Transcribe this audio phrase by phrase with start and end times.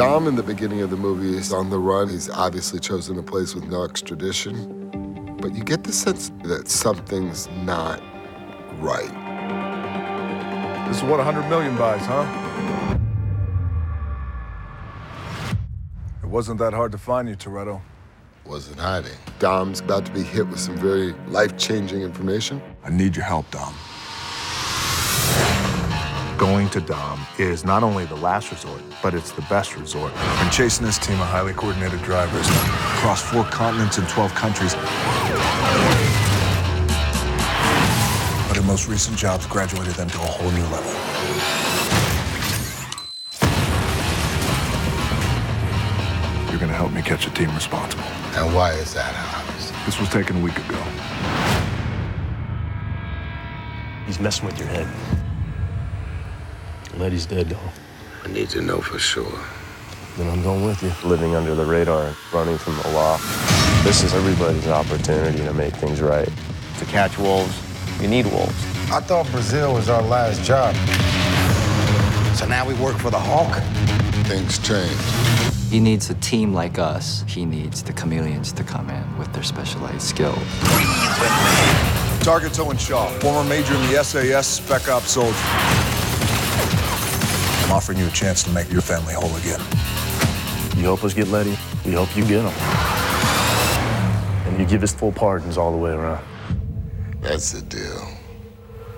[0.00, 2.08] Dom in the beginning of the movie is on the run.
[2.08, 5.36] He's obviously chosen a place with no extradition.
[5.42, 8.00] But you get the sense that something's not
[8.78, 9.10] right.
[10.88, 12.24] This is what 100 million buys, huh?
[16.22, 17.82] It wasn't that hard to find you, Toretto.
[18.46, 19.18] Wasn't hiding.
[19.38, 22.62] Dom's about to be hit with some very life-changing information.
[22.84, 23.74] I need your help, Dom.
[26.40, 30.10] Going to Dom is not only the last resort, but it's the best resort.
[30.16, 34.74] I've been chasing this team of highly coordinated drivers across four continents and 12 countries.
[38.46, 40.90] But their most recent jobs graduated them to a whole new level.
[46.50, 48.04] You're gonna help me catch a team responsible.
[48.34, 49.72] And why is that, Hobbs?
[49.84, 50.82] This was taken a week ago.
[54.06, 54.88] He's messing with your head.
[56.96, 57.58] Letty's dead, though.
[58.24, 59.38] I need to know for sure.
[60.16, 60.92] Then I'm going with you.
[61.08, 63.16] living under the radar, running from the law.
[63.84, 66.28] This is everybody's opportunity to make things right.
[66.78, 67.54] To catch wolves,
[68.00, 68.54] you need wolves.
[68.90, 70.74] I thought Brazil was our last job.
[72.36, 73.62] So now we work for the Hawk?
[74.26, 74.96] Things change.
[75.70, 77.24] He needs a team like us.
[77.28, 80.38] He needs the chameleons to come in with their specialized skills.
[82.22, 85.36] Target's Owen Shaw, former major in the SAS Spec Ops soldier.
[87.70, 89.60] I'm offering you a chance to make your family whole again.
[90.76, 92.52] You help us get Letty, we help you get him.
[94.48, 96.24] And you give us full pardons all the way around.
[97.20, 98.08] That's the deal.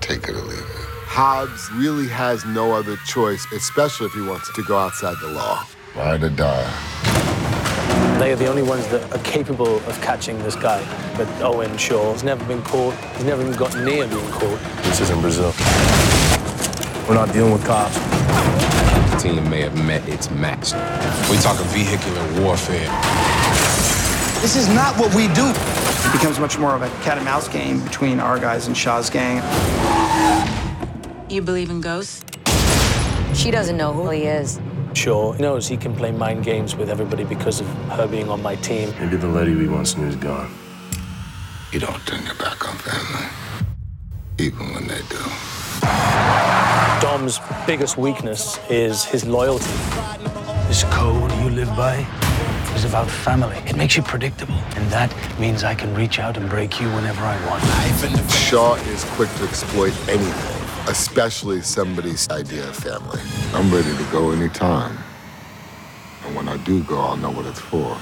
[0.00, 0.86] Take it or leave it.
[1.04, 5.66] Hobbs really has no other choice, especially if he wants to go outside the law.
[5.96, 8.18] Ride or die.
[8.20, 10.80] They are the only ones that are capable of catching this guy.
[11.16, 12.94] But Owen Shaw has never been caught.
[13.16, 14.60] He's never even got near being caught.
[14.84, 15.52] This is in Brazil.
[17.10, 17.96] We're not dealing with cops.
[19.10, 20.74] The team may have met its match.
[21.28, 22.86] We talking vehicular warfare.
[24.40, 25.50] This is not what we do.
[25.50, 29.10] It becomes much more of a cat and mouse game between our guys and Shaw's
[29.10, 29.38] gang.
[31.28, 32.24] You believe in ghosts?
[33.34, 34.60] She doesn't know who he is.
[34.94, 38.54] Shaw knows he can play mind games with everybody because of her being on my
[38.54, 38.94] team.
[39.00, 40.54] Maybe the lady we once knew is gone.
[41.72, 43.26] You don't turn your back on family,
[44.38, 44.79] even when they do.
[47.10, 49.64] Dom's biggest weakness is his loyalty.
[50.68, 52.06] This code you live by
[52.76, 53.56] is about family.
[53.66, 57.22] It makes you predictable, and that means I can reach out and break you whenever
[57.24, 58.30] I want.
[58.30, 63.20] Shaw is quick to exploit anything, especially somebody's idea of family.
[63.54, 64.96] I'm ready to go anytime.
[66.24, 67.98] And when I do go, I'll know what it's for.